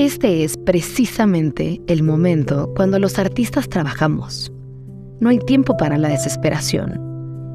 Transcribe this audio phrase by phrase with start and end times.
[0.00, 4.50] Este es precisamente el momento cuando los artistas trabajamos.
[5.20, 6.94] No hay tiempo para la desesperación.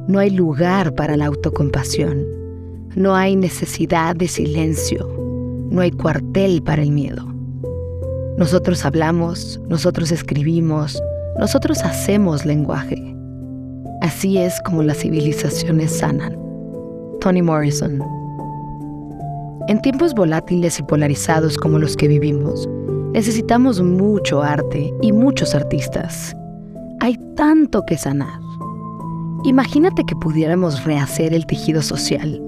[0.07, 2.23] No hay lugar para la autocompasión.
[2.95, 5.09] No hay necesidad de silencio.
[5.71, 7.25] No hay cuartel para el miedo.
[8.37, 11.01] Nosotros hablamos, nosotros escribimos,
[11.39, 13.01] nosotros hacemos lenguaje.
[14.01, 16.37] Así es como las civilizaciones sanan.
[17.21, 18.03] Toni Morrison
[19.67, 22.69] en tiempos volátiles y polarizados como los que vivimos,
[23.13, 26.35] necesitamos mucho arte y muchos artistas.
[26.99, 28.39] Hay tanto que sanar.
[29.43, 32.39] Imagínate que pudiéramos rehacer el tejido social,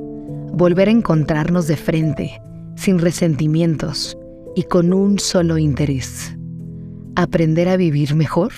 [0.53, 2.39] volver a encontrarnos de frente,
[2.75, 4.15] sin resentimientos
[4.55, 6.35] y con un solo interés.
[7.15, 8.51] Aprender a vivir mejor,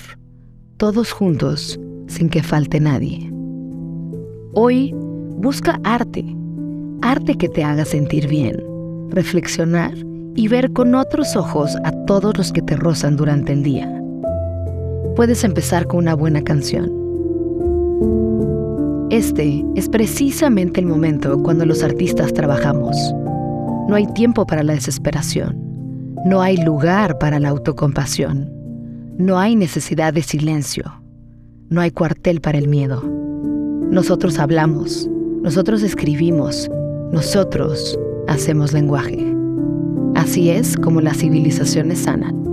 [0.76, 3.30] todos juntos, sin que falte nadie.
[4.52, 6.36] Hoy, busca arte
[7.02, 8.62] arte que te haga sentir bien,
[9.10, 9.94] reflexionar
[10.36, 13.92] y ver con otros ojos a todos los que te rozan durante el día.
[15.16, 16.90] Puedes empezar con una buena canción.
[19.10, 22.96] Este es precisamente el momento cuando los artistas trabajamos.
[23.88, 25.58] No hay tiempo para la desesperación.
[26.24, 28.48] No hay lugar para la autocompasión.
[29.18, 31.02] No hay necesidad de silencio.
[31.70, 33.02] No hay cuartel para el miedo.
[33.90, 35.08] Nosotros hablamos,
[35.42, 36.70] nosotros escribimos,
[37.12, 39.26] nosotros hacemos lenguaje.
[40.14, 42.44] Así es como las civilizaciones sanan.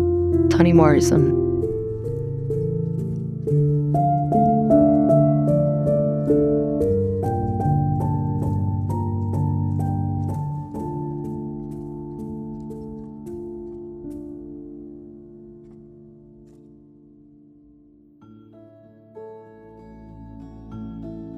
[0.50, 1.47] Toni Morrison.